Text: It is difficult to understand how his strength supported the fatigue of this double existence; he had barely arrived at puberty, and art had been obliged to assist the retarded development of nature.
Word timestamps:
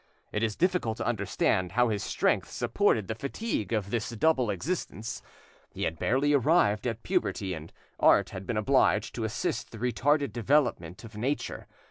It 0.31 0.41
is 0.41 0.55
difficult 0.55 0.97
to 0.97 1.05
understand 1.05 1.73
how 1.73 1.89
his 1.89 2.01
strength 2.01 2.49
supported 2.49 3.07
the 3.07 3.13
fatigue 3.13 3.71
of 3.71 3.91
this 3.91 4.09
double 4.09 4.49
existence; 4.49 5.21
he 5.69 5.83
had 5.83 5.99
barely 5.99 6.33
arrived 6.33 6.87
at 6.87 7.03
puberty, 7.03 7.53
and 7.53 7.71
art 7.99 8.31
had 8.31 8.47
been 8.47 8.57
obliged 8.57 9.13
to 9.13 9.25
assist 9.25 9.69
the 9.69 9.77
retarded 9.77 10.33
development 10.33 11.03
of 11.03 11.15
nature. 11.17 11.67